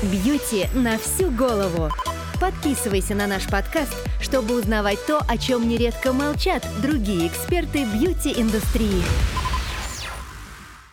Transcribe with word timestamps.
Бьюти 0.00 0.68
на 0.74 0.96
всю 0.96 1.28
голову. 1.32 1.90
Подписывайся 2.40 3.16
на 3.16 3.26
наш 3.26 3.48
подкаст, 3.50 3.92
чтобы 4.20 4.56
узнавать 4.56 5.04
то, 5.08 5.18
о 5.28 5.36
чем 5.36 5.68
нередко 5.68 6.12
молчат 6.12 6.64
другие 6.80 7.26
эксперты 7.26 7.84
бьюти-индустрии. 7.84 9.02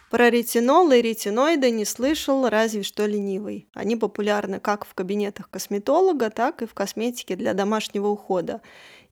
Про 0.09 0.31
ретинол 0.31 0.91
и 0.91 1.01
ретиноиды 1.03 1.69
не 1.69 1.85
слышал 1.85 2.49
разве 2.49 2.81
что 2.81 3.05
ленивый. 3.05 3.67
Они 3.75 3.95
популярны 3.95 4.59
как 4.59 4.87
в 4.87 4.95
кабинетах 4.95 5.51
косметолога, 5.51 6.31
так 6.31 6.63
и 6.63 6.65
в 6.65 6.73
косметике 6.73 7.35
для 7.35 7.53
домашнего 7.53 8.07
ухода. 8.07 8.61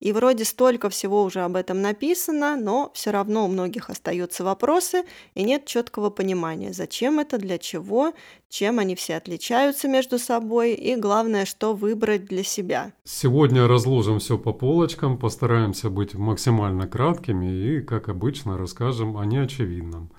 И 0.04 0.11
вроде 0.11 0.43
столько 0.43 0.89
всего 0.89 1.23
уже 1.23 1.39
об 1.39 1.55
этом 1.55 1.81
написано, 1.81 2.57
но 2.57 2.91
все 2.93 3.11
равно 3.11 3.45
у 3.45 3.47
многих 3.47 3.89
остаются 3.89 4.43
вопросы 4.43 5.05
и 5.33 5.43
нет 5.43 5.65
четкого 5.65 6.09
понимания, 6.09 6.73
зачем 6.73 7.21
это, 7.21 7.38
для 7.38 7.57
чего, 7.57 8.11
чем 8.49 8.79
они 8.79 8.95
все 8.95 9.16
отличаются 9.16 9.88
между 9.88 10.20
собой 10.20 10.73
и 10.73 10.98
главное, 10.98 11.45
что 11.45 11.73
выбрать 11.73 12.26
для 12.26 12.43
себя. 12.43 12.91
Сегодня 13.05 13.66
разложим 13.66 14.20
все 14.20 14.38
по 14.38 14.52
полочкам, 14.52 15.17
постараемся 15.17 15.89
быть 15.89 16.15
максимально 16.15 16.85
краткими 16.85 17.45
и, 17.45 17.79
как 17.79 18.09
обычно, 18.09 18.57
расскажем 18.57 19.15
о 19.15 19.26
неочевидном. 19.26 20.12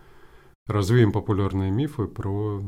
Развеем 0.67 1.13
популярные 1.13 1.71
мифы 1.71 2.07
про 2.07 2.63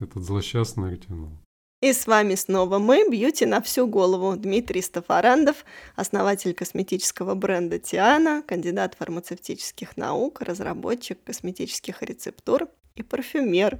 этот 0.00 0.22
злосчастный 0.22 0.92
ретинол. 0.92 1.32
И 1.80 1.92
с 1.92 2.08
вами 2.08 2.34
снова 2.34 2.80
мы, 2.80 3.08
Бьюти 3.08 3.46
на 3.46 3.60
всю 3.60 3.86
голову. 3.86 4.34
Дмитрий 4.36 4.82
Стафарандов, 4.82 5.64
основатель 5.94 6.52
косметического 6.52 7.36
бренда 7.36 7.78
Тиана, 7.78 8.42
кандидат 8.44 8.96
фармацевтических 8.98 9.96
наук, 9.96 10.40
разработчик 10.40 11.22
косметических 11.22 12.02
рецептур 12.02 12.66
и 12.96 13.04
парфюмер. 13.04 13.78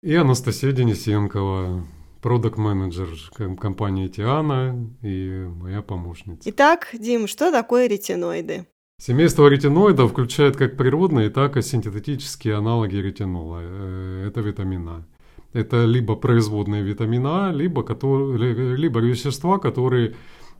И 0.00 0.14
Анастасия 0.14 0.72
Денисенкова, 0.72 1.84
продукт 2.22 2.56
менеджер 2.56 3.10
компании 3.58 4.08
Тиана 4.08 4.88
и 5.02 5.46
моя 5.60 5.82
помощница. 5.82 6.48
Итак, 6.48 6.88
Дим, 6.94 7.26
что 7.26 7.52
такое 7.52 7.86
ретиноиды? 7.86 8.66
Семейство 8.96 9.46
ретиноидов 9.46 10.12
включает 10.12 10.56
как 10.56 10.78
природные, 10.78 11.28
так 11.28 11.58
и 11.58 11.62
синтетические 11.62 12.56
аналоги 12.56 12.96
ретинола. 12.96 13.60
Э, 13.60 14.24
это 14.26 14.40
витамина. 14.40 15.06
Это 15.52 15.84
либо 15.84 16.14
производные 16.14 16.82
витамина 16.82 17.48
А, 17.48 17.52
либо, 17.52 17.82
которые, 17.82 18.76
либо 18.76 19.00
вещества, 19.00 19.58
которые 19.58 20.14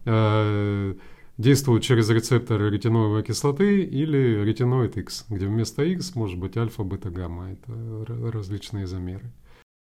э, 0.05 0.95
действуют 1.39 1.85
через 1.85 2.11
рецепторы 2.11 2.71
ретиноевой 2.71 3.23
кислоты 3.23 3.83
или 3.83 4.43
ретиноид 4.45 4.97
X, 4.97 5.27
где 5.29 5.47
вместо 5.47 5.85
X 5.85 6.17
может 6.17 6.39
быть 6.39 6.57
альфа, 6.57 6.83
бета, 6.83 7.11
гамма. 7.11 7.53
Это 7.53 8.33
различные 8.33 8.85
изомеры. 8.85 9.33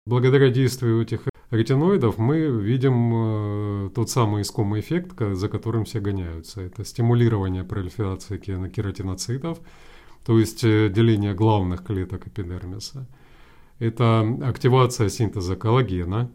Благодаря 0.06 0.50
действию 0.50 1.02
этих 1.02 1.24
ретиноидов 1.52 2.18
мы 2.18 2.40
видим 2.62 3.88
э, 3.88 3.90
тот 3.94 4.10
самый 4.10 4.44
искомый 4.44 4.80
эффект, 4.80 5.20
за 5.20 5.50
которым 5.50 5.84
все 5.84 6.00
гоняются. 6.00 6.62
Это 6.62 6.86
стимулирование 6.86 7.66
пролиферации 7.66 8.38
кератиноцитов, 8.38 9.60
то 10.26 10.40
есть 10.40 10.64
э, 10.64 10.88
деление 10.88 11.34
главных 11.34 11.84
клеток 11.84 12.26
эпидермиса– 12.28 13.06
это 13.80 14.22
активация 14.44 15.10
синтеза 15.10 15.56
коллагена, 15.56 16.32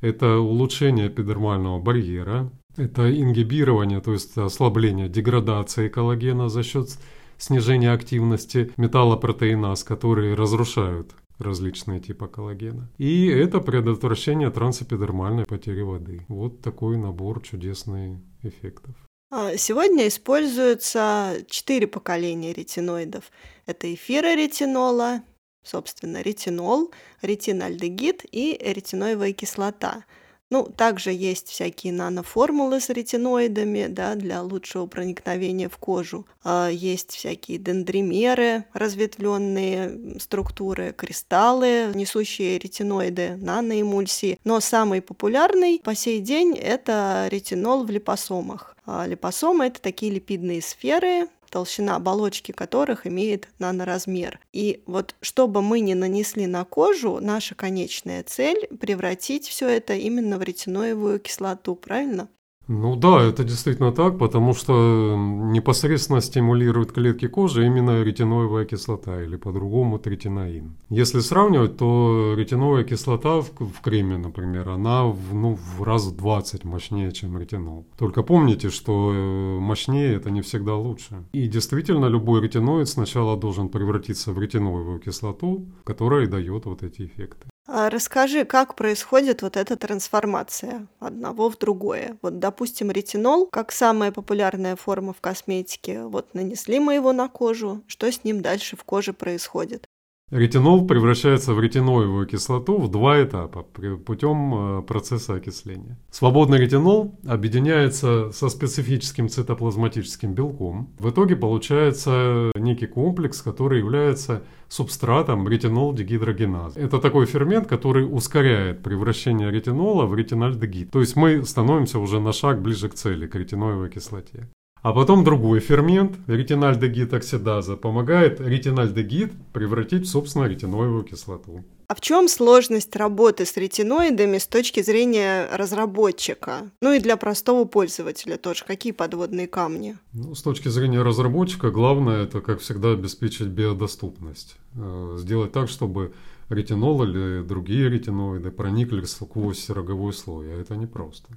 это 0.00 0.38
улучшение 0.38 1.08
эпидермального 1.08 1.80
барьера, 1.80 2.50
это 2.76 3.10
ингибирование, 3.10 4.00
то 4.00 4.12
есть 4.12 4.36
ослабление 4.38 5.08
деградации 5.08 5.88
коллагена 5.88 6.48
за 6.48 6.62
счет 6.62 6.88
снижения 7.36 7.92
активности 7.92 8.72
металлопротеиназ, 8.76 9.84
которые 9.84 10.34
разрушают 10.34 11.14
различные 11.38 12.00
типы 12.00 12.28
коллагена. 12.28 12.90
И 12.98 13.26
это 13.26 13.60
предотвращение 13.60 14.50
трансэпидермальной 14.50 15.46
потери 15.46 15.82
воды. 15.82 16.24
Вот 16.28 16.60
такой 16.60 16.96
набор 16.96 17.42
чудесных 17.42 18.20
эффектов. 18.42 18.94
А, 19.32 19.56
сегодня 19.56 20.08
используются 20.08 21.36
четыре 21.48 21.86
поколения 21.86 22.52
ретиноидов. 22.52 23.30
Это 23.64 23.92
эфироретинола, 23.92 25.22
собственно, 25.62 26.22
ретинол, 26.22 26.90
ретинальдегид 27.22 28.24
и 28.30 28.58
ретиноевая 28.60 29.32
кислота. 29.32 30.04
Ну, 30.50 30.64
также 30.64 31.12
есть 31.12 31.48
всякие 31.48 31.92
наноформулы 31.92 32.80
с 32.80 32.90
ретиноидами, 32.90 33.86
да, 33.88 34.16
для 34.16 34.42
лучшего 34.42 34.86
проникновения 34.86 35.68
в 35.68 35.78
кожу. 35.78 36.26
А, 36.42 36.68
есть 36.68 37.12
всякие 37.12 37.58
дендримеры, 37.58 38.64
разветвленные 38.72 40.18
структуры, 40.18 40.92
кристаллы, 40.92 41.92
несущие 41.94 42.58
ретиноиды, 42.58 43.36
наноэмульсии. 43.36 44.40
Но 44.42 44.58
самый 44.58 45.00
популярный 45.02 45.80
по 45.84 45.94
сей 45.94 46.18
день 46.18 46.58
это 46.58 47.28
ретинол 47.30 47.84
в 47.84 47.90
липосомах. 47.90 48.76
А 48.84 49.06
липосомы 49.06 49.66
это 49.66 49.80
такие 49.80 50.10
липидные 50.10 50.62
сферы, 50.62 51.28
толщина 51.50 51.96
оболочки 51.96 52.52
которых 52.52 53.06
имеет 53.06 53.48
наноразмер. 53.58 54.40
И 54.52 54.82
вот 54.86 55.14
чтобы 55.20 55.62
мы 55.62 55.80
не 55.80 55.94
нанесли 55.94 56.46
на 56.46 56.64
кожу, 56.64 57.18
наша 57.20 57.54
конечная 57.54 58.22
цель 58.22 58.66
превратить 58.80 59.48
все 59.48 59.68
это 59.68 59.94
именно 59.94 60.38
в 60.38 60.42
ретиноевую 60.42 61.20
кислоту, 61.20 61.74
правильно? 61.74 62.28
Ну 62.72 62.94
да, 62.94 63.20
это 63.24 63.42
действительно 63.42 63.90
так, 63.90 64.16
потому 64.16 64.54
что 64.54 65.16
непосредственно 65.18 66.20
стимулирует 66.20 66.92
клетки 66.92 67.26
кожи 67.26 67.66
именно 67.66 68.04
ретиноевая 68.04 68.64
кислота 68.64 69.24
или 69.24 69.34
по-другому 69.34 69.98
третинаин. 69.98 70.76
Если 70.88 71.18
сравнивать, 71.18 71.76
то 71.78 72.32
ретиновая 72.36 72.84
кислота 72.84 73.40
в, 73.40 73.50
в 73.58 73.80
креме, 73.82 74.18
например, 74.18 74.68
она 74.68 75.04
в, 75.06 75.34
ну, 75.34 75.56
в 75.56 75.82
раз 75.82 76.06
в 76.06 76.16
20 76.16 76.64
мощнее, 76.64 77.10
чем 77.10 77.36
ретинол. 77.36 77.86
Только 77.98 78.22
помните, 78.22 78.70
что 78.70 79.12
э, 79.12 79.58
мощнее 79.58 80.14
это 80.14 80.30
не 80.30 80.40
всегда 80.40 80.76
лучше. 80.76 81.24
И 81.32 81.48
действительно, 81.48 82.06
любой 82.06 82.40
ретиноид 82.40 82.88
сначала 82.88 83.36
должен 83.36 83.68
превратиться 83.68 84.32
в 84.32 84.38
ретиноевую 84.38 85.00
кислоту, 85.00 85.66
которая 85.82 86.26
и 86.26 86.28
дает 86.28 86.66
вот 86.66 86.84
эти 86.84 87.02
эффекты. 87.02 87.49
А 87.72 87.88
расскажи, 87.88 88.44
как 88.44 88.74
происходит 88.74 89.42
вот 89.42 89.56
эта 89.56 89.76
трансформация 89.76 90.88
одного 90.98 91.48
в 91.48 91.56
другое. 91.56 92.18
Вот, 92.20 92.40
допустим, 92.40 92.90
ретинол, 92.90 93.46
как 93.46 93.70
самая 93.70 94.10
популярная 94.10 94.74
форма 94.74 95.12
в 95.12 95.20
косметике, 95.20 96.02
вот 96.02 96.34
нанесли 96.34 96.80
мы 96.80 96.94
его 96.94 97.12
на 97.12 97.28
кожу, 97.28 97.82
что 97.86 98.10
с 98.10 98.24
ним 98.24 98.42
дальше 98.42 98.76
в 98.76 98.82
коже 98.82 99.12
происходит? 99.12 99.88
Ретинол 100.30 100.86
превращается 100.86 101.54
в 101.54 101.60
ретиноевую 101.60 102.24
кислоту 102.24 102.78
в 102.78 102.88
два 102.88 103.20
этапа 103.20 103.62
путем 103.62 104.78
э, 104.78 104.82
процесса 104.82 105.34
окисления. 105.34 105.98
Свободный 106.10 106.58
ретинол 106.58 107.18
объединяется 107.26 108.30
со 108.30 108.48
специфическим 108.48 109.28
цитоплазматическим 109.28 110.32
белком. 110.32 110.94
В 111.00 111.10
итоге 111.10 111.34
получается 111.34 112.52
некий 112.54 112.86
комплекс, 112.86 113.42
который 113.42 113.80
является 113.80 114.44
субстратом 114.68 115.48
ретинол-дегидрогеназы. 115.48 116.78
Это 116.78 117.00
такой 117.00 117.26
фермент, 117.26 117.66
который 117.66 118.04
ускоряет 118.04 118.84
превращение 118.84 119.50
ретинола 119.50 120.06
в 120.06 120.14
ретинальдегид. 120.14 120.92
То 120.92 121.00
есть 121.00 121.16
мы 121.16 121.44
становимся 121.44 121.98
уже 121.98 122.20
на 122.20 122.32
шаг 122.32 122.62
ближе 122.62 122.88
к 122.88 122.94
цели, 122.94 123.26
к 123.26 123.34
ретиноевой 123.34 123.90
кислоте. 123.90 124.48
А 124.82 124.92
потом 124.94 125.24
другой 125.24 125.60
фермент, 125.60 126.16
ретинальдегид 126.26 127.12
оксидаза, 127.12 127.76
помогает 127.76 128.40
ретинальдегид 128.40 129.32
превратить 129.52 130.06
в, 130.06 130.10
собственно, 130.10 130.44
ретиноевую 130.44 131.04
кислоту. 131.04 131.64
А 131.86 131.94
в 131.94 132.00
чем 132.00 132.28
сложность 132.28 132.94
работы 132.96 133.44
с 133.44 133.56
ретиноидами 133.56 134.38
с 134.38 134.46
точки 134.46 134.80
зрения 134.80 135.48
разработчика? 135.52 136.70
Ну 136.80 136.92
и 136.92 137.00
для 137.00 137.16
простого 137.16 137.64
пользователя 137.64 138.36
тоже. 138.36 138.64
Какие 138.64 138.92
подводные 138.92 139.48
камни? 139.48 139.98
Ну, 140.12 140.34
с 140.34 140.42
точки 140.42 140.68
зрения 140.68 141.02
разработчика, 141.02 141.70
главное 141.70 142.22
это, 142.22 142.40
как 142.40 142.60
всегда, 142.60 142.92
обеспечить 142.92 143.48
биодоступность. 143.48 144.56
Э, 144.76 145.16
сделать 145.18 145.52
так, 145.52 145.68
чтобы 145.68 146.14
ретинол 146.48 147.02
или 147.02 147.42
другие 147.42 147.90
ретиноиды 147.90 148.50
проникли 148.50 149.02
сквозь 149.02 149.68
роговой 149.68 150.12
слой. 150.12 150.54
А 150.54 150.60
это 150.60 150.76
непросто. 150.76 151.36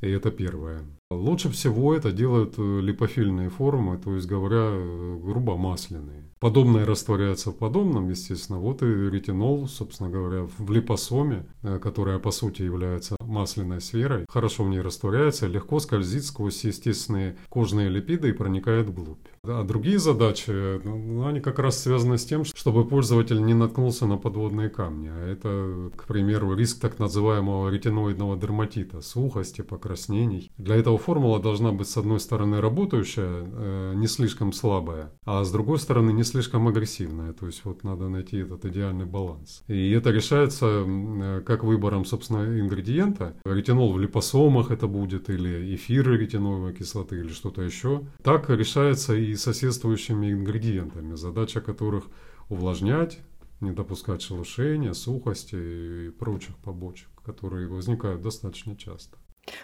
И 0.00 0.10
это 0.10 0.30
первое. 0.30 0.84
Лучше 1.10 1.50
всего 1.50 1.94
это 1.94 2.10
делают 2.10 2.54
э, 2.58 2.80
липофильные 2.80 3.48
формы, 3.48 3.96
то 3.96 4.14
есть 4.14 4.26
говоря, 4.26 4.70
э, 4.72 5.18
грубо 5.22 5.56
масляные. 5.56 6.24
Подобное 6.40 6.84
растворяется 6.84 7.50
в 7.50 7.56
подобном, 7.56 8.10
естественно. 8.10 8.58
Вот 8.58 8.82
и 8.82 8.86
ретинол, 8.86 9.68
собственно 9.68 10.10
говоря, 10.10 10.48
в 10.58 10.70
липосоме, 10.70 11.46
э, 11.62 11.78
которая 11.78 12.18
по 12.18 12.32
сути 12.32 12.62
является 12.62 13.16
масляной 13.20 13.80
сферой, 13.80 14.26
хорошо 14.28 14.64
в 14.64 14.68
ней 14.68 14.80
растворяется, 14.80 15.46
легко 15.46 15.78
скользит 15.78 16.24
сквозь 16.24 16.64
естественные 16.64 17.36
кожные 17.48 17.88
липиды 17.88 18.30
и 18.30 18.32
проникает 18.32 18.88
вглубь. 18.88 19.26
А 19.48 19.62
другие 19.64 19.98
задачи, 19.98 20.80
ну, 20.84 21.26
они 21.26 21.40
как 21.40 21.58
раз 21.58 21.80
связаны 21.80 22.18
с 22.18 22.24
тем, 22.24 22.44
чтобы 22.44 22.86
пользователь 22.86 23.42
не 23.42 23.54
наткнулся 23.54 24.06
на 24.06 24.16
подводные 24.16 24.68
камни. 24.68 25.08
А 25.08 25.26
это, 25.26 25.90
к 25.96 26.04
примеру, 26.06 26.54
риск 26.54 26.80
так 26.80 26.98
называемого 26.98 27.68
ретиноидного 27.68 28.36
дерматита, 28.36 29.00
сухости, 29.00 29.62
покраснений. 29.62 30.50
Для 30.58 30.76
этого 30.76 30.98
формула 30.98 31.40
должна 31.40 31.72
быть, 31.72 31.88
с 31.88 31.96
одной 31.96 32.20
стороны, 32.20 32.60
работающая, 32.60 33.44
э, 33.44 33.92
не 33.96 34.06
слишком 34.06 34.52
слабая, 34.52 35.12
а 35.24 35.44
с 35.44 35.52
другой 35.52 35.78
стороны, 35.78 36.10
не 36.10 36.24
слишком 36.24 36.66
агрессивная. 36.68 37.32
То 37.32 37.46
есть 37.46 37.64
вот 37.64 37.84
надо 37.84 38.08
найти 38.08 38.38
этот 38.38 38.64
идеальный 38.64 39.06
баланс. 39.06 39.62
И 39.68 39.90
это 39.92 40.10
решается 40.10 40.84
э, 40.86 41.42
как 41.46 41.62
выбором, 41.62 42.04
собственно, 42.04 42.58
ингредиента. 42.60 43.36
Ретинол 43.44 43.92
в 43.92 44.00
липосомах 44.00 44.70
это 44.70 44.86
будет, 44.86 45.30
или 45.30 45.74
эфиры 45.74 46.16
ретиновой 46.16 46.74
кислоты, 46.74 47.20
или 47.20 47.28
что-то 47.28 47.62
еще. 47.62 48.02
Так 48.22 48.50
решается 48.50 49.14
и 49.14 49.35
соседствующими 49.36 50.32
ингредиентами, 50.32 51.14
задача 51.14 51.60
которых 51.60 52.06
увлажнять, 52.48 53.18
не 53.60 53.72
допускать 53.72 54.22
шелушения, 54.22 54.92
сухости 54.92 56.06
и 56.06 56.10
прочих 56.10 56.56
побочек, 56.58 57.08
которые 57.24 57.68
возникают 57.68 58.22
достаточно 58.22 58.76
часто. 58.76 59.16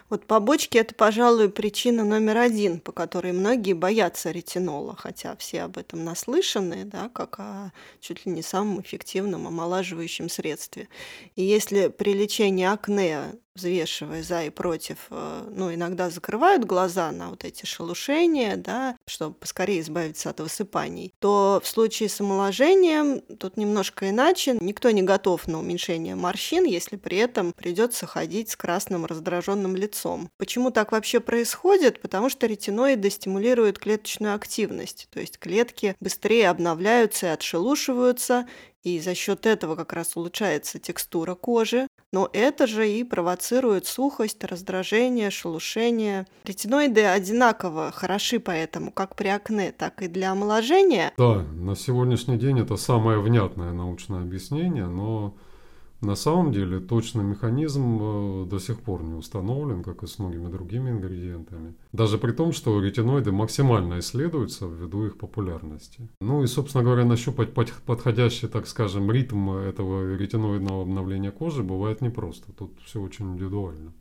Вот 0.09 0.27
побочки– 0.27 0.79
это, 0.79 0.95
пожалуй, 0.95 1.49
причина 1.49 2.05
номер 2.05 2.39
один, 2.39 2.81
по 2.81 2.93
которой 2.93 3.33
многие 3.33 3.73
боятся 3.73 4.31
ретинола, 4.31 4.95
хотя 4.97 5.35
все 5.37 5.63
об 5.63 5.79
этом 5.79 6.05
наслышаны, 6.05 6.85
да, 6.85 7.09
как 7.09 7.41
о 7.41 7.73
чуть 8.01 8.25
ли 8.25 8.33
не 8.33 8.43
самом 8.43 8.81
эффективном 8.81 9.49
омолаживающем 9.49 10.29
средстве. 10.29 10.89
И 11.35 11.43
если 11.43 11.89
при 11.89 12.15
лечении 12.15 12.65
акне 12.65 13.35
взвешивая 13.55 14.23
за 14.23 14.45
и 14.45 14.51
против, 14.51 15.07
э, 15.11 15.49
ну, 15.51 15.73
иногда 15.73 16.11
закрывают 16.11 16.65
глаза 16.65 17.11
на 17.13 17.31
вот 17.31 17.45
эти 17.45 17.67
шелушения, 17.67 18.57
да, 18.57 18.97
чтобы 19.07 19.35
поскорее 19.35 19.81
избавиться 19.81 20.31
от 20.31 20.41
высыпаний, 20.41 21.13
то 21.19 21.61
в 21.63 21.69
случае 21.69 22.09
с 22.09 22.21
омоложением 22.21 23.21
тут 23.39 23.57
немножко 23.57 24.11
иначе. 24.11 24.57
Никто 24.61 24.91
не 24.91 25.03
готов 25.03 25.47
на 25.49 25.59
уменьшение 25.59 26.15
морщин, 26.15 26.65
если 26.65 26.97
при 26.97 27.19
этом 27.19 27.53
придется 27.53 28.07
ходить 28.07 28.51
с 28.51 28.57
красным 28.57 29.07
раздраженным 29.07 29.77
лицом. 29.77 30.31
Почему 30.39 30.71
так 30.71 30.93
вообще 30.93 31.21
происходит? 31.21 32.01
Потому 32.01 32.31
что 32.31 32.47
ретиноиды 32.47 33.11
стимулируют 33.11 33.79
клеточную 33.79 34.35
активность, 34.35 35.09
то 35.11 35.21
есть 35.21 35.39
клетки 35.39 35.95
быстрее 36.01 36.49
обновляются 36.49 37.27
и 37.27 37.31
отшелушиваются, 37.31 38.47
и 38.83 38.99
за 39.01 39.15
счет 39.15 39.47
этого 39.47 39.77
как 39.77 39.93
раз 39.93 40.17
улучшается 40.17 40.79
текстура 40.79 41.35
кожи, 41.35 41.87
но 42.13 42.29
это 42.33 42.67
же 42.67 42.89
и 42.89 43.05
провоцирует 43.05 43.87
сухость, 43.87 44.45
раздражение, 44.45 45.31
шелушение. 45.31 46.27
Ретиноиды 46.45 47.05
одинаково 47.05 47.91
хороши 47.91 48.39
поэтому 48.39 48.91
как 48.93 49.17
при 49.17 49.29
акне, 49.29 49.73
так 49.73 50.03
и 50.03 50.09
для 50.09 50.33
омоложения. 50.33 51.13
Да, 51.17 51.43
на 51.55 51.75
сегодняшний 51.75 52.37
день 52.37 52.61
это 52.61 52.77
самое 52.77 53.19
внятное 53.19 53.73
научное 53.73 54.21
объяснение, 54.21 54.87
но 54.87 55.35
на 56.03 56.17
самом 56.17 56.53
деле 56.53 56.81
точный 56.81 57.23
механизм 57.23 57.99
э, 58.01 58.47
до 58.47 58.59
сих 58.59 58.81
пор 58.81 59.03
не 59.05 59.15
установлен, 59.15 59.83
как 59.85 60.03
и 60.03 60.07
с 60.07 60.19
многими 60.19 60.51
другими 60.51 60.91
ингредиентами. 60.91 61.75
Даже 61.93 62.19
при 62.19 62.33
том, 62.33 62.53
что 62.53 62.81
ретиноиды 62.81 63.31
максимально 63.31 64.01
исследуются 64.01 64.67
ввиду 64.67 65.07
их 65.07 65.17
популярности. 65.17 66.09
Ну 66.21 66.43
и, 66.43 66.47
собственно 66.49 66.83
говоря, 66.83 67.05
нащупать 67.05 67.55
подходящий, 67.55 68.49
так 68.49 68.67
скажем, 68.67 69.11
ритм 69.13 69.51
этого 69.51 70.17
ретиноидного 70.17 70.83
обновления 70.83 71.31
кожи 71.31 71.63
бывает 71.63 72.01
непросто. 72.01 72.53
Тут 72.53 72.81
все 72.85 73.01
очень 73.01 73.35
индивидуально. 73.35 73.93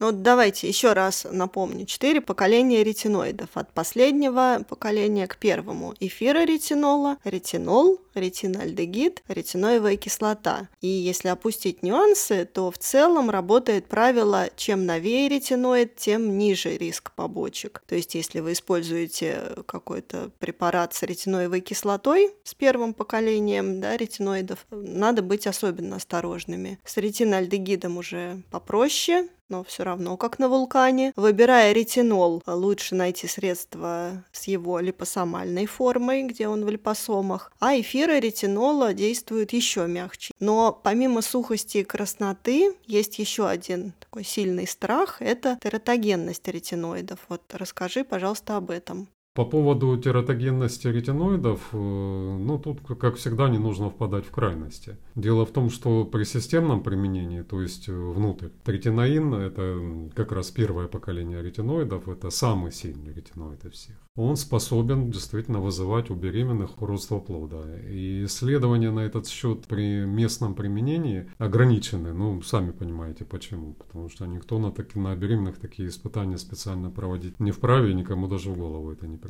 Ну 0.00 0.12
давайте 0.12 0.68
еще 0.68 0.92
раз 0.92 1.26
напомню. 1.28 1.84
Четыре 1.84 2.20
поколения 2.20 2.84
ретиноидов. 2.84 3.50
От 3.54 3.72
последнего 3.72 4.64
поколения 4.68 5.26
к 5.26 5.36
первому. 5.38 5.92
Эфироретинола, 5.98 7.16
ретинол, 7.24 7.98
ретинальдегид, 8.14 9.24
ретиноевая 9.26 9.96
кислота. 9.96 10.68
И 10.80 10.86
если 10.86 11.28
опустить 11.28 11.82
нюансы, 11.82 12.44
то 12.44 12.70
в 12.70 12.78
целом 12.78 13.28
работает 13.28 13.86
правило, 13.86 14.50
чем 14.54 14.86
новее 14.86 15.28
ретиноид, 15.28 15.96
тем 15.96 16.38
ниже 16.38 16.76
риск 16.76 17.10
побочек. 17.16 17.82
То 17.88 17.96
есть 17.96 18.14
если 18.14 18.38
вы 18.38 18.52
используете 18.52 19.42
какой-то 19.66 20.30
препарат 20.38 20.94
с 20.94 21.02
ретиноевой 21.02 21.60
кислотой 21.60 22.30
с 22.44 22.54
первым 22.54 22.94
поколением 22.94 23.80
да, 23.80 23.96
ретиноидов, 23.96 24.64
надо 24.70 25.22
быть 25.22 25.48
особенно 25.48 25.96
осторожными. 25.96 26.78
С 26.84 26.96
ретинальдегидом 26.98 27.96
уже 27.96 28.42
попроще, 28.52 29.28
но 29.48 29.64
все 29.64 29.82
равно 29.82 30.16
как 30.16 30.38
на 30.38 30.48
вулкане. 30.48 31.12
Выбирая 31.16 31.72
ретинол, 31.72 32.42
лучше 32.46 32.94
найти 32.94 33.26
средства 33.26 34.24
с 34.32 34.44
его 34.44 34.78
липосомальной 34.80 35.66
формой, 35.66 36.22
где 36.22 36.48
он 36.48 36.64
в 36.64 36.68
липосомах, 36.68 37.52
а 37.58 37.78
эфиры 37.78 38.20
ретинола 38.20 38.94
действуют 38.94 39.52
еще 39.52 39.86
мягче. 39.86 40.32
Но 40.40 40.72
помимо 40.72 41.22
сухости 41.22 41.78
и 41.78 41.84
красноты, 41.84 42.74
есть 42.86 43.18
еще 43.18 43.48
один 43.48 43.92
такой 44.00 44.24
сильный 44.24 44.66
страх– 44.66 45.16
это 45.20 45.58
тератогенность 45.62 46.46
ретиноидов. 46.48 47.20
Вот 47.28 47.42
расскажи, 47.52 48.04
пожалуйста, 48.04 48.56
об 48.56 48.70
этом. 48.70 49.08
По 49.38 49.44
поводу 49.44 49.96
тератогенности 49.96 50.88
ретиноидов, 50.88 51.68
э, 51.72 51.76
ну 51.76 52.58
тут, 52.58 52.80
как 52.98 53.14
всегда, 53.14 53.48
не 53.48 53.58
нужно 53.58 53.88
впадать 53.88 54.26
в 54.26 54.32
крайности. 54.32 54.96
Дело 55.14 55.46
в 55.46 55.52
том, 55.52 55.70
что 55.70 56.04
при 56.04 56.24
системном 56.24 56.82
применении, 56.82 57.42
то 57.42 57.62
есть 57.62 57.88
э, 57.88 57.92
внутрь, 57.92 58.48
ретиноин– 58.66 59.32
это 59.34 60.10
как 60.16 60.32
раз 60.32 60.50
первое 60.50 60.88
поколение 60.88 61.40
ретиноидов, 61.40 62.08
это 62.08 62.30
самый 62.30 62.72
сильный 62.72 63.12
ретиноид 63.12 63.64
из 63.64 63.74
всех. 63.74 63.94
Он 64.16 64.36
способен 64.36 65.12
действительно 65.12 65.60
вызывать 65.60 66.10
у 66.10 66.16
беременных 66.16 66.82
уродство 66.82 67.20
плода. 67.20 67.62
И 67.88 68.24
исследования 68.24 68.90
на 68.90 69.00
этот 69.00 69.28
счет 69.28 69.68
при 69.68 70.04
местном 70.04 70.56
применении 70.56 71.30
ограничены. 71.38 72.12
Ну, 72.12 72.42
сами 72.42 72.72
понимаете 72.72 73.24
почему. 73.24 73.74
Потому 73.74 74.08
что 74.08 74.26
никто 74.26 74.58
на, 74.58 74.72
таки, 74.72 74.98
на 74.98 75.14
беременных 75.14 75.60
такие 75.60 75.88
испытания 75.88 76.36
специально 76.36 76.90
проводить 76.90 77.38
не 77.38 77.52
вправе, 77.52 77.94
никому 77.94 78.26
даже 78.26 78.50
в 78.50 78.58
голову 78.58 78.90
это 78.90 79.06
не 79.06 79.18
приходит. 79.18 79.27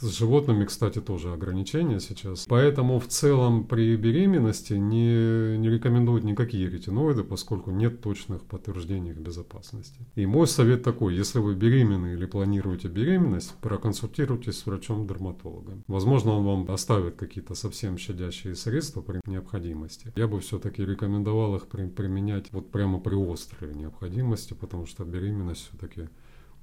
С 0.00 0.18
животными, 0.18 0.64
кстати, 0.64 1.00
тоже 1.00 1.32
ограничения 1.32 2.00
сейчас. 2.00 2.46
Поэтому 2.48 2.98
в 2.98 3.06
целом 3.08 3.64
при 3.64 3.96
беременности 3.96 4.74
не, 4.74 5.58
не 5.58 5.68
рекомендуют 5.68 6.24
никакие 6.24 6.68
ретиноиды, 6.68 7.24
поскольку 7.24 7.70
нет 7.70 8.00
точных 8.00 8.44
подтверждений 8.44 9.10
их 9.10 9.18
безопасности. 9.18 10.00
И 10.14 10.26
мой 10.26 10.46
совет 10.46 10.82
такой, 10.82 11.14
если 11.14 11.38
вы 11.38 11.54
беременны 11.54 12.14
или 12.14 12.26
планируете 12.26 12.88
беременность, 12.88 13.54
проконсультируйтесь 13.60 14.58
с 14.58 14.66
врачом-дерматологом. 14.66 15.84
Возможно, 15.86 16.32
он 16.32 16.44
вам 16.44 16.70
оставит 16.70 17.16
какие-то 17.16 17.54
совсем 17.54 17.98
щадящие 17.98 18.54
средства 18.54 19.00
при 19.02 19.20
необходимости. 19.26 20.12
Я 20.16 20.28
бы 20.28 20.40
все-таки 20.40 20.84
рекомендовал 20.84 21.56
их 21.56 21.66
при, 21.66 21.86
применять 21.86 22.52
вот 22.52 22.70
прямо 22.70 22.98
при 22.98 23.16
острой 23.32 23.74
необходимости, 23.74 24.54
потому 24.54 24.86
что 24.86 25.04
беременность 25.04 25.68
все-таки 25.68 26.08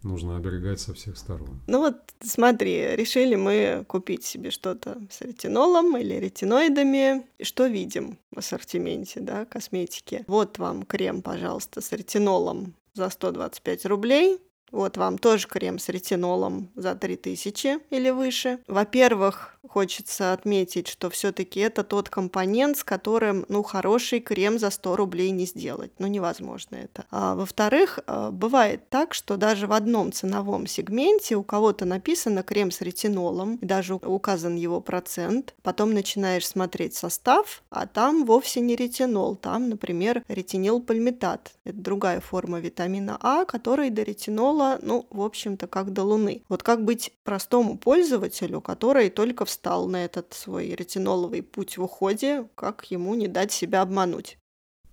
нужно 0.03 0.37
оберегать 0.37 0.79
со 0.79 0.93
всех 0.93 1.17
сторон. 1.17 1.61
Ну 1.67 1.79
вот 1.79 1.97
смотри, 2.21 2.95
решили 2.95 3.35
мы 3.35 3.85
купить 3.87 4.23
себе 4.23 4.51
что-то 4.51 4.97
с 5.09 5.21
ретинолом 5.21 5.97
или 5.97 6.15
ретиноидами. 6.15 7.25
Что 7.41 7.67
видим 7.67 8.17
в 8.31 8.39
ассортименте, 8.39 9.19
да, 9.19 9.45
косметики? 9.45 10.23
Вот 10.27 10.57
вам 10.57 10.83
крем, 10.83 11.21
пожалуйста, 11.21 11.81
с 11.81 11.91
ретинолом 11.91 12.75
за 12.93 13.09
125 13.09 13.85
рублей. 13.85 14.39
Вот 14.71 14.97
вам 14.97 15.17
тоже 15.17 15.47
крем 15.47 15.79
с 15.79 15.87
ретинолом 15.89 16.69
за 16.75 16.93
3000 16.95 17.79
или 17.89 18.09
выше. 18.09 18.59
Во-первых, 18.67 19.56
хочется 19.67 20.33
отметить, 20.33 20.87
что 20.87 21.09
все-таки 21.09 21.59
это 21.59 21.83
тот 21.83 22.09
компонент, 22.09 22.77
с 22.77 22.83
которым, 22.83 23.45
ну, 23.49 23.63
хороший 23.63 24.19
крем 24.19 24.59
за 24.59 24.69
100 24.69 24.95
рублей 24.95 25.31
не 25.31 25.45
сделать. 25.45 25.91
Ну, 25.99 26.07
невозможно 26.07 26.75
это. 26.75 27.05
А, 27.11 27.35
во-вторых, 27.35 27.99
а, 28.07 28.31
бывает 28.31 28.89
так, 28.89 29.13
что 29.13 29.37
даже 29.37 29.67
в 29.67 29.73
одном 29.73 30.11
ценовом 30.11 30.67
сегменте 30.67 31.35
у 31.35 31.43
кого-то 31.43 31.85
написано 31.85 32.43
крем 32.43 32.71
с 32.71 32.81
ретинолом, 32.81 33.59
даже 33.61 33.95
указан 33.95 34.55
его 34.55 34.81
процент. 34.81 35.55
Потом 35.61 35.93
начинаешь 35.93 36.47
смотреть 36.47 36.95
состав, 36.95 37.63
а 37.69 37.87
там 37.87 38.25
вовсе 38.25 38.61
не 38.61 38.75
ретинол. 38.75 39.35
Там, 39.35 39.69
например, 39.69 40.23
ретинилпальмитат. 40.27 41.51
Это 41.63 41.77
другая 41.77 42.19
форма 42.19 42.59
витамина 42.59 43.17
А, 43.21 43.45
который 43.45 43.89
до 43.89 44.03
ретинола, 44.03 44.79
ну, 44.81 45.05
в 45.09 45.21
общем-то, 45.21 45.67
как 45.67 45.93
до 45.93 46.03
луны. 46.03 46.43
Вот 46.49 46.63
как 46.63 46.83
быть 46.83 47.13
простому 47.23 47.77
пользователю, 47.77 48.61
который 48.61 49.09
только 49.09 49.45
в 49.45 49.49
встал 49.57 49.87
на 49.87 50.05
этот 50.05 50.33
свой 50.33 50.75
ретиноловый 50.75 51.41
путь 51.41 51.77
в 51.77 51.83
уходе, 51.83 52.47
как 52.53 52.91
ему 52.91 53.15
не 53.15 53.27
дать 53.27 53.51
себя 53.51 53.81
обмануть? 53.81 54.37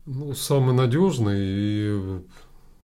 Ну, 0.07 0.33
самый 0.33 0.75
надежный 0.75 1.39
и 1.39 2.23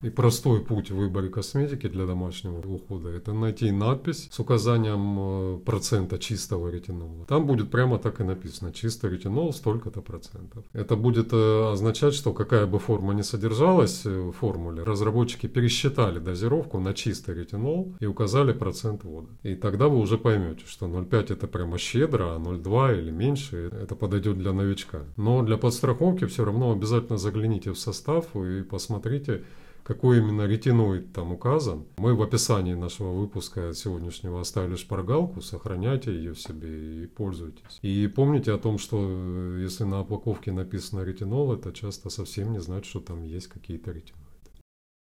И 0.04 0.10
простой 0.10 0.60
путь 0.60 0.92
в 0.92 0.98
выборе 0.98 1.30
косметики 1.30 1.88
для 1.88 2.06
домашнего 2.06 2.60
ухода– 2.60 3.08
это 3.10 3.32
найти 3.32 3.72
надпись 3.72 4.28
с 4.30 4.38
указанием 4.38 5.18
э, 5.20 5.60
процента 5.60 6.20
чистого 6.20 6.68
ретинола. 6.68 7.26
Там 7.26 7.48
будет 7.48 7.72
прямо 7.72 7.98
так 7.98 8.20
и 8.20 8.24
написано– 8.24 8.72
чистый 8.74 9.12
ретинол 9.12 9.54
столько-то 9.54 10.02
процентов. 10.02 10.66
Это 10.74 10.98
будет 10.98 11.30
э, 11.32 11.72
означать, 11.72 12.14
что 12.16 12.34
какая 12.34 12.68
бы 12.68 12.80
форма 12.80 13.14
ни 13.14 13.22
содержалась 13.22 14.06
э, 14.06 14.10
в 14.10 14.34
формуле, 14.34 14.84
разработчики 14.84 15.48
пересчитали 15.48 16.20
дозировку 16.20 16.80
на 16.80 16.94
чистый 16.94 17.36
ретинол 17.36 17.96
и 18.02 18.06
указали 18.06 18.52
процент 18.52 19.06
воды. 19.06 19.30
И 19.44 19.56
тогда 19.56 19.88
вы 19.88 20.00
уже 20.00 20.18
поймете, 20.18 20.66
что 20.68 20.88
0,5 20.88 21.32
это 21.32 21.48
прямо 21.48 21.78
щедро, 21.78 22.36
а 22.36 22.40
0,2 22.40 23.00
или 23.00 23.12
меньше 23.12 23.72
это 23.72 23.96
подойдет 23.96 24.38
для 24.38 24.52
новичка. 24.52 25.04
Но 25.16 25.44
для 25.44 25.56
подстраховки 25.56 26.26
все 26.26 26.44
равно 26.44 26.74
обязательно 26.74 27.18
загляните 27.18 27.72
в 27.72 27.80
состав 27.80 28.36
и 28.36 28.64
посмотрите, 28.64 29.44
какой 29.84 30.20
именно 30.20 30.46
ретиноид 30.48 31.14
там 31.14 31.32
указан. 31.32 31.86
Мы 31.98 32.16
в 32.16 32.22
описании 32.22 32.74
нашего 32.74 33.12
выпуска 33.12 33.74
сегодняшнего 33.74 34.42
оставили 34.42 34.76
шпаргалку, 34.76 35.42
сохраняйте 35.42 36.12
ее 36.12 36.36
себе 36.36 37.04
и 37.04 37.08
пользуйтесь. 37.08 37.80
И 37.82 38.08
помните 38.08 38.52
о 38.54 38.58
том, 38.58 38.78
что 38.78 38.98
э, 39.00 39.60
если 39.62 39.84
на 39.84 40.02
упаковке 40.02 40.52
написано 40.52 41.02
ретинол, 41.02 41.54
это 41.54 41.72
часто 41.74 42.10
совсем 42.10 42.54
не 42.54 42.60
значит, 42.60 42.86
что 42.86 43.00
там 43.00 43.24
есть 43.24 43.48
какие-то 43.48 43.92
ретиноиды. 43.92 44.24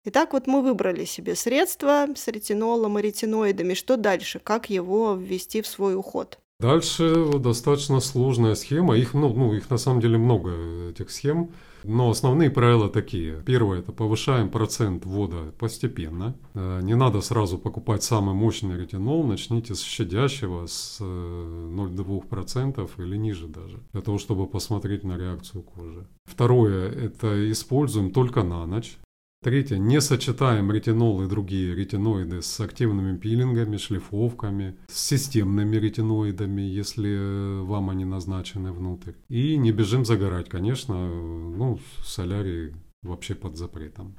Итак, 0.07 0.33
вот 0.33 0.45
мы 0.45 0.61
выбрали 0.61 1.03
себе 1.03 1.35
средство 1.35 2.05
с 2.15 2.27
ретинолом 2.27 2.99
и 2.99 3.01
ретиноидами. 3.01 3.73
Что 3.73 3.97
дальше? 3.97 4.39
Как 4.39 4.69
его 4.69 5.15
ввести 5.15 5.63
в 5.63 5.67
свой 5.67 5.95
уход? 5.95 6.39
Дальше 6.59 7.37
достаточно 7.39 7.99
сложная 7.99 8.55
схема. 8.55 8.95
Их, 8.95 9.13
ну, 9.13 9.33
ну, 9.33 9.53
их 9.53 9.69
на 9.69 9.77
самом 9.77 9.99
деле 9.99 10.17
много, 10.17 10.89
этих 10.89 11.11
схем. 11.11 11.51
Но 11.83 12.09
основные 12.09 12.49
правила 12.49 12.89
такие. 12.89 13.41
Первое– 13.45 13.79
это 13.79 13.91
повышаем 13.91 14.49
процент 14.49 15.05
ввода 15.05 15.53
постепенно. 15.59 16.35
Э, 16.53 16.79
не 16.81 16.95
надо 16.95 17.21
сразу 17.21 17.57
покупать 17.57 18.03
самый 18.03 18.33
мощный 18.33 18.77
ретинол. 18.77 19.23
Начните 19.23 19.75
с 19.75 19.81
щадящего, 19.81 20.65
с 20.65 20.99
0,2% 21.01 22.89
э, 22.97 23.03
или 23.03 23.17
ниже 23.17 23.47
даже, 23.47 23.79
для 23.91 24.01
того, 24.01 24.17
чтобы 24.17 24.47
посмотреть 24.47 25.03
на 25.03 25.17
реакцию 25.17 25.61
кожи. 25.61 26.07
Второе– 26.23 26.89
это 26.91 27.51
используем 27.51 28.11
только 28.11 28.43
на 28.43 28.65
ночь. 28.65 28.97
Третье. 29.45 29.77
Не 29.77 30.01
сочетаем 30.01 30.71
ретинол 30.71 31.21
и 31.21 31.27
другие 31.27 31.75
ретиноиды 31.75 32.41
с 32.41 32.59
активными 32.59 33.15
пилингами, 33.15 33.77
шлифовками, 33.77 34.75
с 34.87 34.99
системными 34.99 35.75
ретиноидами, 35.75 36.63
если 36.63 37.11
э, 37.11 37.61
вам 37.61 37.91
они 37.91 38.05
назначены 38.05 38.71
внутрь. 38.71 39.11
И 39.29 39.55
не 39.57 39.71
бежим 39.71 40.03
загорать, 40.03 40.49
конечно, 40.49 40.95
ну, 40.95 41.79
солярий 42.03 42.73
вообще 43.03 43.35
под 43.35 43.55
запретом. 43.55 44.15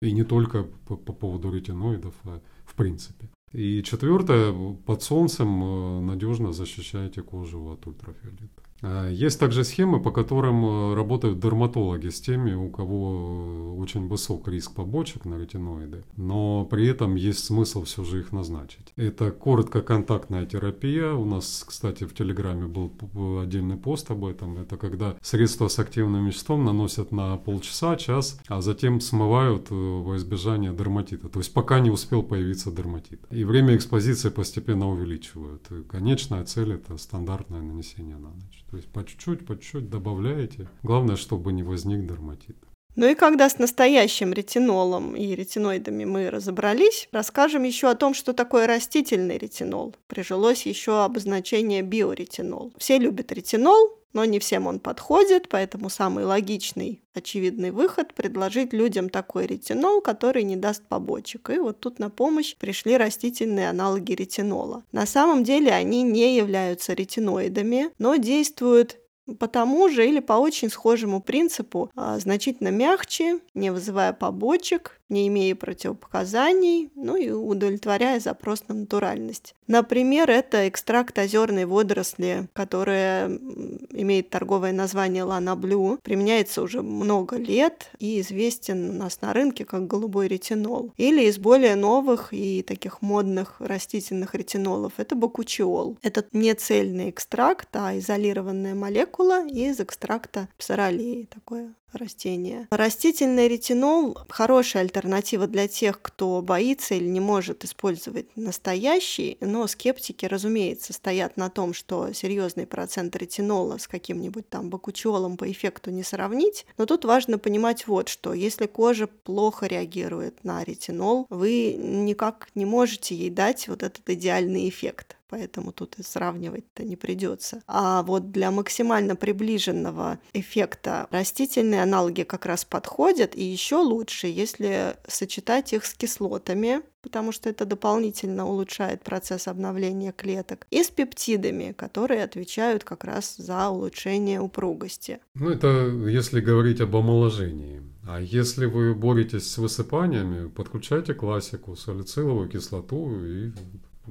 И 0.00 0.12
не 0.12 0.24
только 0.24 0.62
по, 0.62 0.96
по 0.96 1.12
поводу 1.12 1.52
ретиноидов, 1.52 2.14
а 2.24 2.40
в 2.64 2.74
принципе. 2.74 3.28
И 3.52 3.82
четвертое, 3.82 4.74
под 4.86 5.02
солнцем 5.02 5.62
э, 5.62 6.00
надежно 6.00 6.52
защищаете 6.52 7.20
кожу 7.20 7.68
от 7.68 7.86
ультрафиолета. 7.86 8.62
А, 8.82 9.08
есть 9.08 9.38
также 9.38 9.64
схемы, 9.64 10.00
по 10.00 10.10
которым 10.10 10.64
э, 10.64 10.94
работают 10.94 11.40
дерматологи 11.40 12.08
с 12.08 12.20
теми, 12.20 12.54
у 12.54 12.70
кого 12.70 13.74
э, 13.76 13.80
очень 13.80 14.08
высок 14.08 14.48
риск 14.48 14.74
побочек 14.74 15.24
на 15.24 15.38
ретиноиды, 15.38 16.04
но 16.16 16.64
при 16.64 16.86
этом 16.86 17.14
есть 17.14 17.44
смысл 17.44 17.84
все 17.84 18.04
же 18.04 18.20
их 18.20 18.32
назначить. 18.32 18.92
Это 18.96 19.30
короткоконтактная 19.30 20.46
терапия. 20.46 21.12
У 21.12 21.24
нас, 21.24 21.64
кстати, 21.66 22.04
в 22.04 22.14
Телеграме 22.14 22.66
был 22.66 22.92
отдельный 23.40 23.76
пост 23.76 24.10
об 24.10 24.24
этом. 24.24 24.58
Это 24.58 24.76
когда 24.76 25.16
средства 25.22 25.68
с 25.68 25.78
активным 25.78 26.26
веществом 26.26 26.64
наносят 26.64 27.12
на 27.12 27.36
полчаса, 27.36 27.96
час, 27.96 28.40
а 28.48 28.60
затем 28.60 29.00
смывают 29.00 29.70
э, 29.70 29.74
во 29.74 30.16
избежание 30.16 30.72
дерматита. 30.72 31.28
То 31.28 31.40
есть 31.40 31.52
пока 31.52 31.80
не 31.80 31.90
успел 31.90 32.22
появиться 32.22 32.70
дерматит. 32.70 33.20
И 33.30 33.44
время 33.44 33.76
экспозиции 33.76 34.30
постепенно 34.30 34.88
увеличивают. 34.88 35.70
И 35.70 35.82
конечная 35.82 36.44
цель– 36.44 36.72
это 36.74 36.96
стандартное 36.96 37.60
нанесение 37.60 38.16
на 38.16 38.30
ночь. 38.30 38.64
То 38.70 38.76
есть 38.76 38.88
по 38.88 39.04
чуть-чуть, 39.04 39.46
по 39.46 39.54
чуть-чуть 39.54 39.90
добавляете. 39.90 40.68
Главное, 40.82 41.16
чтобы 41.16 41.52
не 41.52 41.62
возник 41.62 42.06
дерматит. 42.06 42.56
Ну 42.96 43.08
и 43.08 43.14
когда 43.14 43.48
с 43.48 43.58
настоящим 43.58 44.32
ретинолом 44.32 45.14
и 45.16 45.34
ретиноидами 45.34 46.04
мы 46.04 46.28
разобрались, 46.28 47.08
расскажем 47.12 47.62
еще 47.62 47.88
о 47.88 47.94
том, 47.94 48.14
что 48.14 48.32
такое 48.32 48.66
растительный 48.66 49.38
ретинол. 49.38 49.94
Прижилось 50.08 50.66
еще 50.66 51.04
обозначение 51.04 51.82
биоретинол. 51.82 52.72
Все 52.78 52.98
любят 52.98 53.30
ретинол, 53.32 53.99
но 54.12 54.24
не 54.24 54.38
всем 54.38 54.66
он 54.66 54.80
подходит, 54.80 55.48
поэтому 55.48 55.90
самый 55.90 56.24
логичный, 56.24 57.02
очевидный 57.14 57.70
выход– 57.70 58.14
предложить 58.14 58.72
людям 58.72 59.08
такой 59.08 59.46
ретинол, 59.46 60.00
который 60.00 60.42
не 60.42 60.56
даст 60.56 60.86
побочек. 60.86 61.50
И 61.50 61.58
вот 61.58 61.80
тут 61.80 61.98
на 61.98 62.10
помощь 62.10 62.56
пришли 62.56 62.96
растительные 62.96 63.70
аналоги 63.70 64.12
ретинола. 64.12 64.84
На 64.92 65.06
самом 65.06 65.44
деле 65.44 65.72
они 65.72 66.02
не 66.02 66.36
являются 66.36 66.92
ретиноидами, 66.92 67.90
но 67.98 68.16
действуют 68.16 68.98
по 69.38 69.48
тому 69.48 69.88
же 69.88 70.08
или 70.08 70.20
по 70.20 70.34
очень 70.34 70.70
схожему 70.70 71.20
принципу, 71.20 71.90
а, 71.94 72.18
значительно 72.18 72.68
мягче, 72.68 73.40
не 73.54 73.70
вызывая 73.70 74.12
побочек, 74.12 74.99
не 75.10 75.28
имея 75.28 75.54
противопоказаний, 75.54 76.90
ну 76.94 77.16
и 77.16 77.30
удовлетворяя 77.30 78.20
запрос 78.20 78.64
на 78.68 78.74
натуральность. 78.74 79.54
Например, 79.66 80.30
это 80.30 80.68
экстракт 80.68 81.18
озерной 81.18 81.64
водоросли, 81.64 82.48
которая 82.52 83.28
имеет 83.28 84.30
торговое 84.30 84.72
название 84.72 85.24
Лана 85.24 85.54
Блю, 85.56 85.98
применяется 86.02 86.62
уже 86.62 86.82
много 86.82 87.36
лет 87.36 87.90
и 87.98 88.20
известен 88.20 88.90
у 88.90 88.92
нас 88.94 89.20
на 89.20 89.32
рынке 89.32 89.64
как 89.64 89.86
голубой 89.86 90.28
ретинол. 90.28 90.92
Или 90.96 91.24
из 91.24 91.38
более 91.38 91.76
новых 91.76 92.32
и 92.32 92.62
таких 92.62 93.02
модных 93.02 93.60
растительных 93.60 94.34
ретинолов 94.34 94.94
это 94.96 95.14
бакучиол. 95.14 95.98
Это 96.02 96.24
не 96.32 96.54
цельный 96.54 97.10
экстракт, 97.10 97.68
а 97.74 97.96
изолированная 97.98 98.74
молекула 98.74 99.46
из 99.46 99.80
экстракта 99.80 100.48
псоролеи, 100.58 101.28
такое 101.32 101.74
растения. 101.92 102.68
Растительный 102.70 103.48
ретинол– 103.48 104.18
хорошая 104.28 104.82
альтернатива 104.82 105.46
для 105.46 105.68
тех, 105.68 106.00
кто 106.00 106.42
боится 106.42 106.94
или 106.94 107.06
не 107.06 107.20
может 107.20 107.64
использовать 107.64 108.26
настоящий, 108.36 109.36
но 109.40 109.66
скептики, 109.66 110.26
разумеется, 110.26 110.92
стоят 110.92 111.36
на 111.36 111.50
том, 111.50 111.74
что 111.74 112.12
серьезный 112.12 112.66
процент 112.66 113.16
ретинола 113.16 113.78
с 113.78 113.86
каким-нибудь 113.86 114.48
там 114.48 114.70
бакучолом 114.70 115.36
по 115.36 115.50
эффекту 115.50 115.90
не 115.90 116.02
сравнить. 116.02 116.66
Но 116.78 116.86
тут 116.86 117.04
важно 117.04 117.38
понимать 117.38 117.86
вот 117.86 118.08
что. 118.08 118.34
Если 118.34 118.66
кожа 118.66 119.06
плохо 119.06 119.66
реагирует 119.66 120.44
на 120.44 120.64
ретинол, 120.64 121.26
вы 121.30 121.74
никак 121.74 122.48
не 122.54 122.64
можете 122.64 123.14
ей 123.14 123.30
дать 123.30 123.68
вот 123.68 123.82
этот 123.82 124.08
идеальный 124.08 124.68
эффект 124.68 125.16
поэтому 125.30 125.72
тут 125.72 125.98
и 125.98 126.02
сравнивать-то 126.02 126.82
не 126.82 126.96
придется. 126.96 127.62
А 127.66 128.02
вот 128.02 128.32
для 128.32 128.50
максимально 128.50 129.16
приближенного 129.16 130.18
эффекта 130.32 131.06
растительные 131.10 131.82
аналоги 131.82 132.22
как 132.22 132.46
раз 132.46 132.64
подходят, 132.64 133.36
и 133.36 133.42
еще 133.42 133.76
лучше, 133.76 134.26
если 134.26 134.96
сочетать 135.06 135.72
их 135.72 135.86
с 135.86 135.94
кислотами, 135.94 136.82
потому 137.02 137.32
что 137.32 137.48
это 137.48 137.64
дополнительно 137.64 138.46
улучшает 138.46 139.02
процесс 139.02 139.48
обновления 139.48 140.12
клеток, 140.12 140.66
и 140.70 140.82
с 140.82 140.88
пептидами, 140.88 141.72
которые 141.72 142.24
отвечают 142.24 142.84
как 142.84 143.04
раз 143.04 143.36
за 143.36 143.68
улучшение 143.68 144.40
упругости. 144.40 145.20
Ну, 145.34 145.50
это 145.50 145.68
если 146.08 146.40
говорить 146.40 146.80
об 146.80 146.94
омоложении. 146.96 147.82
А 148.06 148.20
если 148.20 148.66
вы 148.66 148.94
боретесь 148.94 149.48
с 149.48 149.58
высыпаниями, 149.58 150.48
подключайте 150.48 151.14
классику, 151.14 151.76
салициловую 151.76 152.48
кислоту 152.48 153.24
и 153.24 153.52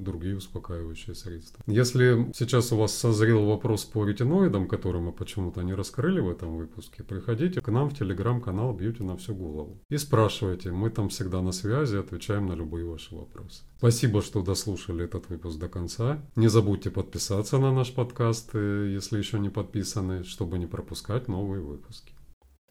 другие 0.04 0.38
успокаивающие 0.38 1.16
средства. 1.16 1.64
Если 1.68 2.32
сейчас 2.34 2.72
у 2.72 2.78
вас 2.78 2.94
созрел 2.94 3.46
вопрос 3.46 3.86
по 3.86 4.06
ретиноидам, 4.06 4.68
который 4.68 5.02
мы 5.02 5.12
почему-то 5.12 5.62
не 5.62 5.74
раскрыли 5.74 6.20
в 6.20 6.30
этом 6.30 6.58
выпуске, 6.58 7.04
приходите 7.04 7.62
к 7.62 7.68
нам 7.70 7.90
в 7.90 7.98
телеграм-канал 7.98 8.74
Бьюти 8.74 9.04
на 9.04 9.18
всю 9.18 9.36
голову 9.36 9.82
и 9.90 9.98
спрашивайте. 9.98 10.72
Мы 10.72 10.90
там 10.90 11.10
всегда 11.10 11.42
на 11.42 11.52
связи, 11.52 11.98
отвечаем 11.98 12.48
на 12.48 12.54
любые 12.54 12.86
ваши 12.86 13.16
вопросы. 13.16 13.64
Спасибо, 13.78 14.22
что 14.22 14.42
дослушали 14.42 15.06
этот 15.06 15.30
выпуск 15.30 15.58
до 15.58 15.70
конца. 15.70 16.22
Не 16.36 16.50
забудьте 16.50 16.92
подписаться 16.92 17.58
на 17.58 17.72
наш 17.72 17.94
подкаст, 17.94 18.50
э, 18.54 18.92
если 18.94 19.18
еще 19.18 19.40
не 19.40 19.50
подписаны, 19.50 20.24
чтобы 20.24 20.58
не 20.58 20.68
пропускать 20.68 21.28
новые 21.28 21.62
выпуски. 21.62 22.14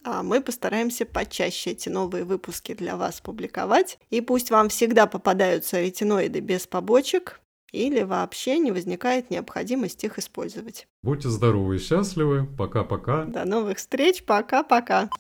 А 0.05 0.23
мы 0.23 0.41
постараемся 0.41 1.05
почаще 1.05 1.71
эти 1.71 1.89
новые 1.89 2.25
выпуски 2.25 2.75
для 2.75 2.97
вас 2.97 3.21
публиковать. 3.21 3.99
И 4.11 4.21
пусть 4.21 4.51
вам 4.51 4.69
всегда 4.69 5.07
попадаются 5.07 5.81
ретиноиды 5.81 6.41
без 6.41 6.67
побочек, 6.67 7.41
или 7.73 8.03
вообще 8.03 8.59
не 8.59 8.73
возникает 8.73 9.31
необходимость 9.31 10.03
их 10.05 10.19
использовать. 10.19 10.87
Будьте 11.03 11.29
здоровы 11.29 11.77
и 11.77 11.79
счастливы. 11.79 12.47
Пока-пока. 12.47 13.25
До 13.25 13.45
новых 13.45 13.79
встреч. 13.79 14.25
Пока-пока. 14.25 15.11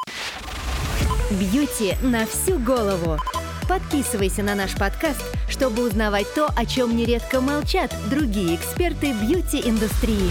Бьюти 1.30 1.94
на 2.02 2.24
всю 2.24 2.58
голову. 2.58 3.18
Подписывайся 3.68 4.42
на 4.42 4.54
наш 4.54 4.74
подкаст, 4.78 5.22
чтобы 5.50 5.86
узнавать 5.86 6.26
то, 6.34 6.46
о 6.56 6.64
чем 6.64 6.96
нередко 6.96 7.42
молчат 7.42 7.94
другие 8.08 8.56
эксперты 8.56 9.12
бьюти-индустрии. 9.12 10.30